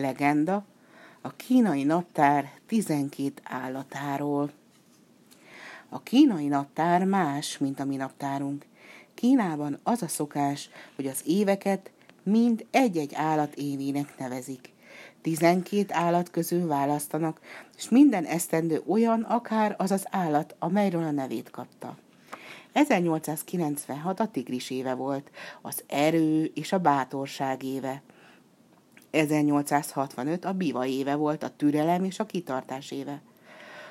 Legenda 0.00 0.64
a 1.20 1.36
kínai 1.36 1.82
naptár 1.82 2.50
12 2.66 3.32
állatáról. 3.42 4.50
A 5.88 6.02
kínai 6.02 6.46
naptár 6.46 7.04
más, 7.04 7.58
mint 7.58 7.80
a 7.80 7.84
mi 7.84 7.96
naptárunk. 7.96 8.66
Kínában 9.14 9.78
az 9.82 10.02
a 10.02 10.08
szokás, 10.08 10.70
hogy 10.96 11.06
az 11.06 11.22
éveket 11.26 11.90
mind 12.22 12.66
egy-egy 12.70 13.14
állat 13.14 13.54
évének 13.54 14.18
nevezik. 14.18 14.72
Tizenkét 15.22 15.92
állat 15.92 16.30
közül 16.30 16.66
választanak, 16.66 17.40
és 17.76 17.88
minden 17.88 18.24
esztendő 18.24 18.82
olyan, 18.86 19.22
akár 19.22 19.74
az 19.78 19.90
az 19.90 20.06
állat, 20.10 20.54
amelyről 20.58 21.02
a 21.02 21.10
nevét 21.10 21.50
kapta. 21.50 21.96
1896 22.72 24.20
a 24.20 24.28
tigris 24.28 24.70
éve 24.70 24.94
volt, 24.94 25.30
az 25.62 25.84
erő 25.86 26.50
és 26.54 26.72
a 26.72 26.78
bátorság 26.78 27.62
éve. 27.62 28.02
1865 29.14 30.44
a 30.44 30.52
biva 30.52 30.86
éve 30.86 31.14
volt, 31.14 31.42
a 31.42 31.56
türelem 31.56 32.04
és 32.04 32.18
a 32.18 32.26
kitartás 32.26 32.90
éve. 32.90 33.22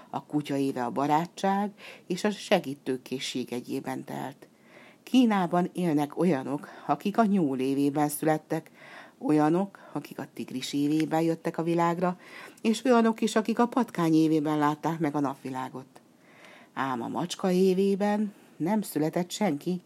A 0.09 0.23
kutya 0.23 0.55
éve 0.55 0.83
a 0.83 0.91
barátság 0.91 1.71
és 2.07 2.23
a 2.23 2.31
segítőkészség 2.31 3.53
egyében 3.53 4.03
telt. 4.03 4.47
Kínában 5.03 5.69
élnek 5.73 6.17
olyanok, 6.17 6.67
akik 6.87 7.17
a 7.17 7.25
nyúl 7.25 7.59
évében 7.59 8.09
születtek, 8.09 8.71
olyanok, 9.17 9.79
akik 9.93 10.19
a 10.19 10.27
tigris 10.33 10.73
évében 10.73 11.21
jöttek 11.21 11.57
a 11.57 11.63
világra, 11.63 12.19
és 12.61 12.85
olyanok 12.85 13.21
is, 13.21 13.35
akik 13.35 13.59
a 13.59 13.67
patkány 13.67 14.13
évében 14.13 14.57
látták 14.57 14.99
meg 14.99 15.15
a 15.15 15.19
napvilágot. 15.19 16.01
Ám 16.73 17.01
a 17.01 17.07
macska 17.07 17.51
évében 17.51 18.33
nem 18.57 18.81
született 18.81 19.31
senki, 19.31 19.81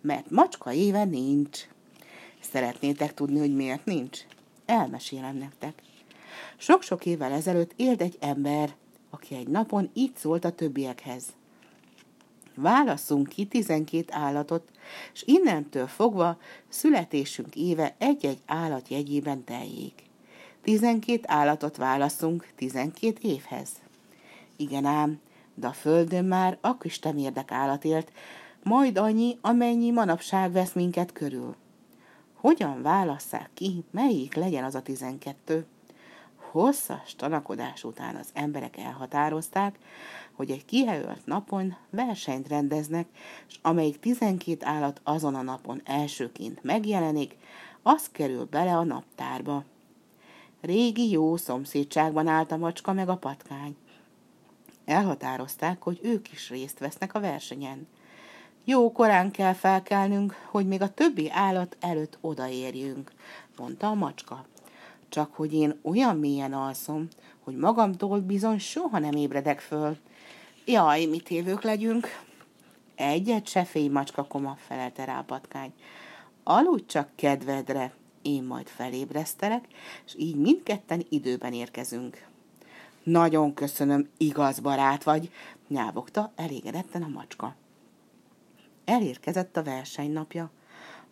mert 0.00 0.30
macska 0.30 0.72
éve 0.72 1.04
nincs. 1.04 1.68
Szeretnétek 2.40 3.14
tudni, 3.14 3.38
hogy 3.38 3.54
miért 3.54 3.84
nincs? 3.84 4.20
Elmesélem 4.66 5.36
nektek. 5.36 5.82
Sok-sok 6.56 7.06
évvel 7.06 7.32
ezelőtt 7.32 7.72
élt 7.76 8.02
egy 8.02 8.16
ember, 8.20 8.74
aki 9.10 9.34
egy 9.34 9.48
napon 9.48 9.90
így 9.92 10.16
szólt 10.16 10.44
a 10.44 10.50
többiekhez. 10.50 11.24
Válasszunk 12.54 13.28
ki 13.28 13.46
12 13.46 14.04
állatot, 14.10 14.68
és 15.12 15.22
innentől 15.26 15.86
fogva 15.86 16.38
születésünk 16.68 17.56
éve 17.56 17.94
egy-egy 17.98 18.38
állat 18.46 18.88
jegyében 18.88 19.44
teljék. 19.44 20.02
12 20.62 21.20
állatot 21.26 21.76
válaszunk 21.76 22.46
12 22.56 23.18
évhez. 23.20 23.68
Igen 24.56 24.84
ám, 24.84 25.20
de 25.54 25.66
a 25.66 25.72
földön 25.72 26.24
már 26.24 26.58
a 26.60 26.76
érdek 27.16 27.50
állat 27.50 27.84
élt, 27.84 28.12
majd 28.62 28.98
annyi, 28.98 29.38
amennyi 29.40 29.90
manapság 29.90 30.52
vesz 30.52 30.72
minket 30.72 31.12
körül. 31.12 31.56
Hogyan 32.42 32.82
válasszák 32.82 33.50
ki, 33.54 33.84
melyik 33.90 34.34
legyen 34.34 34.64
az 34.64 34.74
a 34.74 34.82
tizenkettő? 34.82 35.66
Hosszas 36.36 37.14
tanakodás 37.16 37.84
után 37.84 38.16
az 38.16 38.28
emberek 38.32 38.76
elhatározták, 38.76 39.78
hogy 40.32 40.50
egy 40.50 40.64
kijelölt 40.64 41.26
napon 41.26 41.76
versenyt 41.90 42.48
rendeznek, 42.48 43.06
és 43.48 43.58
amelyik 43.62 44.00
tizenkét 44.00 44.64
állat 44.64 45.00
azon 45.04 45.34
a 45.34 45.42
napon 45.42 45.80
elsőként 45.84 46.62
megjelenik, 46.62 47.36
az 47.82 48.08
kerül 48.12 48.44
bele 48.44 48.76
a 48.76 48.84
naptárba. 48.84 49.64
Régi 50.60 51.10
jó 51.10 51.36
szomszédságban 51.36 52.26
állt 52.26 52.52
a 52.52 52.56
macska 52.56 52.92
meg 52.92 53.08
a 53.08 53.16
patkány. 53.16 53.76
Elhatározták, 54.84 55.82
hogy 55.82 56.00
ők 56.02 56.32
is 56.32 56.50
részt 56.50 56.78
vesznek 56.78 57.14
a 57.14 57.20
versenyen. 57.20 57.86
Jó 58.64 58.92
korán 58.92 59.30
kell 59.30 59.52
felkelnünk, 59.52 60.34
hogy 60.50 60.66
még 60.66 60.82
a 60.82 60.94
többi 60.94 61.30
állat 61.30 61.76
előtt 61.80 62.18
odaérjünk, 62.20 63.12
mondta 63.56 63.86
a 63.88 63.94
macska. 63.94 64.44
Csak 65.08 65.34
hogy 65.34 65.54
én 65.54 65.78
olyan 65.82 66.18
mélyen 66.18 66.52
alszom, 66.52 67.08
hogy 67.44 67.56
magamtól 67.56 68.20
bizony 68.20 68.58
soha 68.58 68.98
nem 68.98 69.12
ébredek 69.12 69.60
föl. 69.60 69.96
Jaj, 70.64 71.04
mit 71.04 71.30
évők 71.30 71.62
legyünk? 71.62 72.06
Egyet 72.94 73.48
se 73.48 73.64
félj, 73.64 73.88
macska 73.88 74.24
koma, 74.24 74.56
felelte 74.66 75.04
rá 75.04 75.18
a 75.18 75.22
patkány. 75.22 75.72
Aludj 76.42 76.84
csak 76.86 77.08
kedvedre, 77.14 77.92
én 78.22 78.42
majd 78.42 78.66
felébresztelek, 78.66 79.64
és 80.06 80.14
így 80.16 80.36
mindketten 80.36 81.06
időben 81.08 81.52
érkezünk. 81.52 82.26
Nagyon 83.02 83.54
köszönöm, 83.54 84.08
igaz 84.16 84.60
barát 84.60 85.02
vagy, 85.02 85.30
nyávogta 85.68 86.32
elégedetten 86.36 87.02
a 87.02 87.08
macska. 87.08 87.54
Elérkezett 88.84 89.56
a 89.56 89.62
versenynapja. 89.62 90.50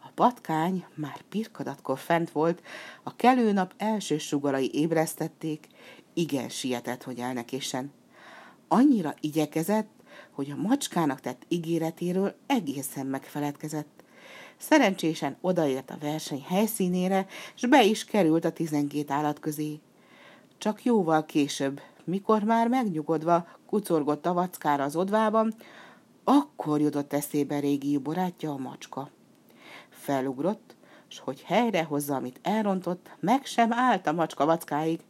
A 0.03 0.09
patkány 0.15 0.85
már 0.95 1.21
pirkadatkor 1.29 1.99
fent 1.99 2.31
volt, 2.31 2.63
a 3.03 3.17
kelő 3.17 3.53
nap 3.53 3.75
első 3.77 4.19
sugarai 4.19 4.71
ébresztették, 4.73 5.67
igen 6.15 6.49
sietett, 6.49 7.03
hogy 7.03 7.19
elnekésen. 7.19 7.93
Annyira 8.69 9.15
igyekezett, 9.21 9.89
hogy 10.31 10.51
a 10.51 10.61
macskának 10.61 11.21
tett 11.21 11.43
ígéretéről 11.49 12.35
egészen 12.47 13.07
megfeledkezett. 13.07 14.03
Szerencsésen 14.57 15.37
odaért 15.41 15.91
a 15.91 15.99
verseny 16.01 16.45
helyszínére, 16.49 17.27
és 17.55 17.67
be 17.67 17.85
is 17.85 18.05
került 18.05 18.45
a 18.45 18.53
tizenkét 18.53 19.11
állat 19.11 19.41
közé. 19.41 19.81
Csak 20.59 20.85
jóval 20.85 21.27
később, 21.27 21.81
mikor 22.05 22.43
már 22.43 22.69
megnyugodva 22.69 23.47
kucorgott 23.67 24.27
a 24.27 24.33
vackára 24.33 24.85
az 24.85 24.97
odvában, 24.97 25.55
akkor 26.25 26.81
jutott 26.81 27.13
eszébe 27.13 27.59
régi 27.59 27.99
barátja 27.99 28.51
a 28.51 28.57
macska. 28.59 29.11
Felugrott, 29.89 30.77
s 31.09 31.19
hogy 31.19 31.43
helyre 31.43 31.83
hozza, 31.83 32.15
amit 32.15 32.41
elrontott, 32.43 33.11
meg 33.21 33.45
sem 33.45 33.73
állt 33.73 34.07
a 34.07 34.13
macska 34.13 34.45
vackáig. 34.45 35.01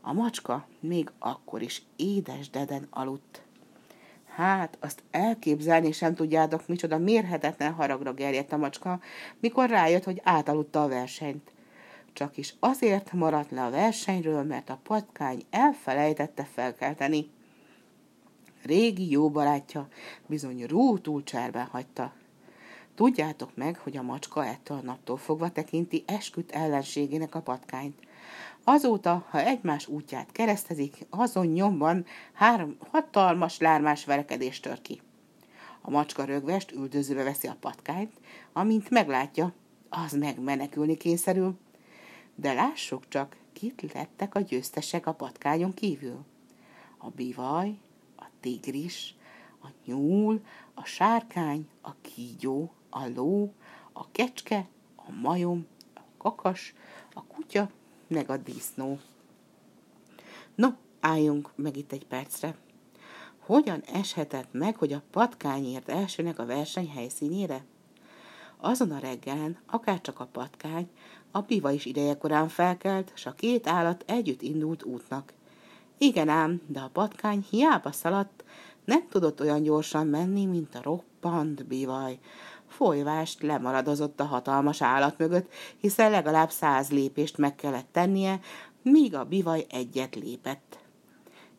A 0.00 0.12
macska 0.12 0.66
még 0.80 1.10
akkor 1.18 1.62
is 1.62 1.82
édes 1.96 2.50
deden 2.50 2.86
aludt. 2.90 3.42
Hát, 4.34 4.78
azt 4.80 5.02
elképzelni 5.10 5.92
sem 5.92 6.14
tudjátok, 6.14 6.68
micsoda 6.68 6.98
mérhetetlen 6.98 7.72
haragra 7.72 8.12
gerjedt 8.12 8.52
a 8.52 8.56
macska, 8.56 9.00
mikor 9.40 9.68
rájött, 9.68 10.04
hogy 10.04 10.20
átaludta 10.24 10.82
a 10.82 10.88
versenyt. 10.88 11.52
Csak 12.12 12.36
is 12.36 12.54
azért 12.60 13.12
maradt 13.12 13.50
le 13.50 13.64
a 13.64 13.70
versenyről, 13.70 14.42
mert 14.42 14.70
a 14.70 14.80
patkány 14.82 15.42
elfelejtette 15.50 16.44
felkelteni. 16.44 17.30
Régi 18.62 19.10
jó 19.10 19.30
barátja 19.30 19.88
bizony 20.26 20.66
rútul 20.66 21.22
cserben 21.22 21.66
hagyta. 21.66 22.12
Tudjátok 22.94 23.56
meg, 23.56 23.78
hogy 23.78 23.96
a 23.96 24.02
macska 24.02 24.46
ettől 24.46 24.78
a 24.78 24.82
naptól 24.82 25.16
fogva 25.16 25.50
tekinti 25.50 26.04
esküt 26.06 26.50
ellenségének 26.50 27.34
a 27.34 27.40
patkányt. 27.40 27.98
Azóta, 28.64 29.26
ha 29.30 29.40
egymás 29.40 29.86
útját 29.86 30.32
keresztezik, 30.32 31.06
azon 31.10 31.46
nyomban 31.46 32.04
három 32.32 32.76
hatalmas 32.90 33.58
lármás 33.58 34.04
verekedést 34.04 34.62
tör 34.62 34.82
ki. 34.82 35.00
A 35.80 35.90
macska 35.90 36.24
rögvest 36.24 36.72
üldözőbe 36.72 37.22
veszi 37.22 37.46
a 37.46 37.56
patkányt, 37.60 38.12
amint 38.52 38.90
meglátja, 38.90 39.52
az 39.88 40.12
megmenekülni 40.12 40.96
kényszerül. 40.96 41.58
De 42.34 42.52
lássuk 42.52 43.08
csak, 43.08 43.36
kit 43.52 43.92
lettek 43.92 44.34
a 44.34 44.40
győztesek 44.40 45.06
a 45.06 45.12
patkányon 45.12 45.74
kívül. 45.74 46.24
A 46.98 47.08
bivaj, 47.08 47.78
tigris, 48.40 49.14
a 49.62 49.66
nyúl, 49.84 50.40
a 50.74 50.84
sárkány, 50.84 51.68
a 51.80 51.94
kígyó, 52.00 52.72
a 52.90 53.06
ló, 53.14 53.52
a 53.92 54.10
kecske, 54.10 54.68
a 54.96 55.10
majom, 55.20 55.66
a 55.94 56.00
kakas, 56.18 56.74
a 57.12 57.24
kutya, 57.24 57.70
meg 58.06 58.30
a 58.30 58.36
disznó. 58.36 58.98
No, 60.54 60.68
álljunk 61.00 61.50
meg 61.54 61.76
itt 61.76 61.92
egy 61.92 62.06
percre. 62.06 62.56
Hogyan 63.38 63.80
eshetett 63.80 64.52
meg, 64.52 64.76
hogy 64.76 64.92
a 64.92 65.02
patkány 65.10 65.64
ért 65.64 65.88
elsőnek 65.88 66.38
a 66.38 66.46
verseny 66.46 66.88
helyszínére? 66.88 67.64
Azon 68.56 68.90
a 68.90 68.98
reggelen, 68.98 69.58
akárcsak 69.66 70.20
a 70.20 70.26
patkány, 70.26 70.90
a 71.30 71.40
piva 71.40 71.70
is 71.70 71.84
idejekorán 71.84 72.48
felkelt, 72.48 73.12
s 73.14 73.26
a 73.26 73.34
két 73.34 73.66
állat 73.66 74.04
együtt 74.06 74.42
indult 74.42 74.84
útnak. 74.84 75.32
Igen 76.02 76.28
ám, 76.28 76.60
de 76.66 76.80
a 76.80 76.90
patkány 76.92 77.44
hiába 77.50 77.92
szaladt, 77.92 78.44
nem 78.84 79.08
tudott 79.08 79.40
olyan 79.40 79.62
gyorsan 79.62 80.06
menni, 80.06 80.44
mint 80.44 80.74
a 80.74 80.82
roppant 80.82 81.66
bivaj. 81.66 82.18
Folyvást 82.66 83.42
lemaradozott 83.42 84.20
a 84.20 84.24
hatalmas 84.24 84.82
állat 84.82 85.18
mögött, 85.18 85.52
hiszen 85.80 86.10
legalább 86.10 86.50
száz 86.50 86.90
lépést 86.90 87.38
meg 87.38 87.54
kellett 87.54 87.88
tennie, 87.92 88.40
míg 88.82 89.14
a 89.14 89.24
bivaj 89.24 89.66
egyet 89.70 90.14
lépett. 90.14 90.78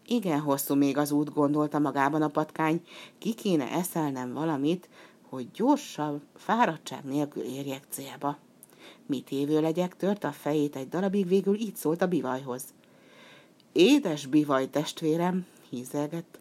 Igen 0.06 0.40
hosszú 0.40 0.76
még 0.76 0.98
az 0.98 1.12
út, 1.12 1.34
gondolta 1.34 1.80
magában 1.80 2.22
a 2.22 2.28
patkány, 2.28 2.82
ki 3.18 3.34
kéne 3.34 3.72
eszelnem 3.72 4.34
valamit, 4.34 4.90
hogy 5.30 5.52
gyorsabb, 5.52 6.22
fáradtság 6.36 7.04
nélkül 7.04 7.44
érjek 7.44 7.84
célba. 7.90 8.38
Mit 9.06 9.32
évő 9.32 9.62
legyek, 9.62 9.96
tört 9.96 10.24
a 10.24 10.32
fejét 10.32 10.76
egy 10.76 10.90
darabig, 10.90 11.28
végül 11.28 11.56
így 11.56 11.76
szólt 11.76 12.02
a 12.02 12.08
bivajhoz. 12.08 12.64
Édes 13.74 14.26
bivaj 14.26 14.70
testvérem, 14.70 15.46
hízelgett, 15.70 16.40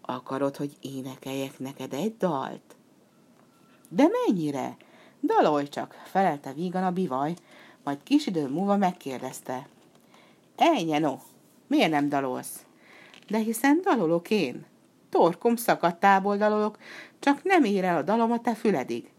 akarod, 0.00 0.56
hogy 0.56 0.76
énekeljek 0.80 1.58
neked 1.58 1.92
egy 1.92 2.16
dalt? 2.16 2.76
De 3.88 4.06
mennyire? 4.08 4.76
Dalolj 5.22 5.68
csak, 5.68 6.02
felelte 6.04 6.52
vígan 6.52 6.84
a 6.84 6.90
bivaj, 6.90 7.34
majd 7.84 8.02
kis 8.02 8.26
idő 8.26 8.48
múlva 8.48 8.76
megkérdezte. 8.76 9.68
Ejnye 10.56 10.98
no, 10.98 11.18
miért 11.66 11.90
nem 11.90 12.08
dalolsz? 12.08 12.64
De 13.28 13.38
hiszen 13.38 13.80
dalolok 13.82 14.30
én. 14.30 14.66
Torkom 15.10 15.56
szakadtából 15.56 16.36
dalolok, 16.36 16.78
csak 17.18 17.42
nem 17.42 17.64
ér 17.64 17.84
el 17.84 17.96
a 17.96 18.02
dalom 18.02 18.32
a 18.32 18.40
te 18.40 18.54
füledig. 18.54 19.12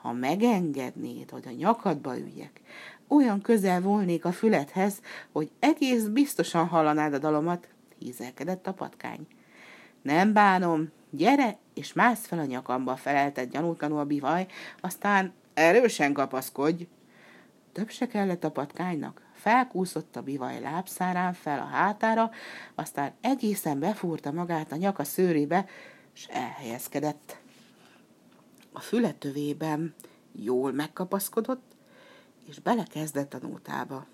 Ha 0.00 0.12
megengednéd, 0.12 1.30
hogy 1.30 1.44
a 1.46 1.50
nyakadba 1.50 2.18
üljek, 2.18 2.60
olyan 3.08 3.40
közel 3.40 3.80
volnék 3.80 4.24
a 4.24 4.32
füledhez, 4.32 5.00
hogy 5.32 5.50
egész 5.58 6.02
biztosan 6.02 6.66
hallanád 6.66 7.14
a 7.14 7.18
dalomat, 7.18 7.68
hízelkedett 7.98 8.66
a 8.66 8.72
patkány. 8.72 9.26
Nem 10.02 10.32
bánom, 10.32 10.90
gyere, 11.10 11.56
és 11.74 11.92
mász 11.92 12.26
fel 12.26 12.38
a 12.38 12.44
nyakamba, 12.44 12.96
feleltett 12.96 13.50
gyanútlanul 13.50 13.98
a 13.98 14.04
bivaj, 14.04 14.46
aztán 14.80 15.32
erősen 15.54 16.12
kapaszkodj. 16.12 16.86
Több 17.72 17.90
se 17.90 18.06
kellett 18.06 18.44
a 18.44 18.50
patkánynak, 18.50 19.22
felkúszott 19.32 20.16
a 20.16 20.22
bivaj 20.22 20.60
lábszárán 20.60 21.32
fel 21.32 21.58
a 21.58 21.76
hátára, 21.76 22.30
aztán 22.74 23.12
egészen 23.20 23.78
befúrta 23.78 24.32
magát 24.32 24.72
a 24.72 24.76
nyaka 24.76 25.04
szőrébe, 25.04 25.66
s 26.12 26.26
elhelyezkedett. 26.26 27.38
A 28.78 28.80
fületövében 28.80 29.94
jól 30.32 30.72
megkapaszkodott, 30.72 31.74
és 32.46 32.58
belekezdett 32.58 33.34
a 33.34 33.38
nótába. 33.42 34.06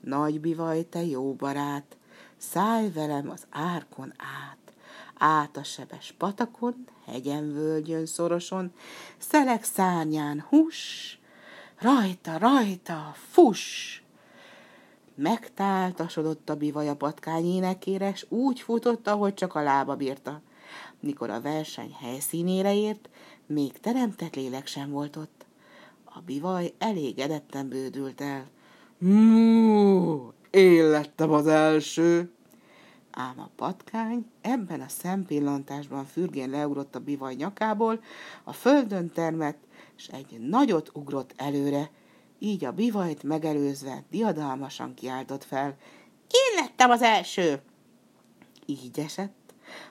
Nagy 0.00 0.40
bivaj, 0.40 0.88
te 0.88 1.04
jó 1.04 1.34
barát, 1.34 1.96
szállj 2.36 2.90
velem 2.90 3.30
az 3.30 3.46
árkon 3.50 4.12
át, 4.16 4.72
át 5.18 5.56
a 5.56 5.62
sebes 5.62 6.14
patakon, 6.18 6.86
hegyen, 7.04 7.52
völgyön, 7.52 8.06
szoroson, 8.06 8.72
szelek 9.18 9.64
szárnyán, 9.64 10.44
hús, 10.48 11.18
rajta, 11.78 12.38
rajta, 12.38 13.14
fuss! 13.14 14.00
Megtáltasodott 15.14 16.50
a 16.50 16.56
bivaj 16.56 16.88
a 16.88 16.96
patkány 16.96 17.44
énekére, 17.44 18.14
s 18.14 18.26
úgy 18.28 18.60
futott, 18.60 19.08
ahogy 19.08 19.34
csak 19.34 19.54
a 19.54 19.62
lába 19.62 19.96
bírta. 19.96 20.40
Mikor 21.00 21.30
a 21.30 21.40
verseny 21.40 21.96
helyszínére 22.00 22.74
ért, 22.74 23.08
még 23.46 23.72
teremtett 23.80 24.34
lélek 24.34 24.66
sem 24.66 24.90
volt 24.90 25.16
ott. 25.16 25.46
A 26.04 26.20
bivaj 26.20 26.72
elégedetten 26.78 27.68
bődült 27.68 28.20
el. 28.20 28.48
Mú, 28.98 30.32
én 30.50 30.88
lettem 30.88 31.30
az 31.30 31.46
első! 31.46 32.32
Ám 33.10 33.40
a 33.40 33.50
patkány 33.56 34.26
ebben 34.40 34.80
a 34.80 34.88
szempillantásban 34.88 36.04
fürgén 36.04 36.50
leugrott 36.50 36.94
a 36.94 37.00
bivaj 37.00 37.34
nyakából, 37.34 38.02
a 38.44 38.52
földön 38.52 39.10
termett, 39.10 39.58
és 39.96 40.08
egy 40.08 40.40
nagyot 40.48 40.90
ugrott 40.94 41.32
előre, 41.36 41.90
így 42.38 42.64
a 42.64 42.72
bivajt 42.72 43.22
megelőzve 43.22 44.04
diadalmasan 44.10 44.94
kiáltott 44.94 45.44
fel. 45.44 45.76
Én 46.30 46.62
lettem 46.62 46.90
az 46.90 47.02
első! 47.02 47.60
Így 48.66 48.98
esett, 48.98 49.34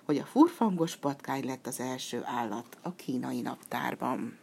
hogy 0.03 0.17
a 0.17 0.25
furfangos 0.25 0.95
patkány 0.95 1.45
lett 1.45 1.67
az 1.67 1.79
első 1.79 2.21
állat 2.25 2.77
a 2.81 2.95
kínai 2.95 3.41
naptárban. 3.41 4.40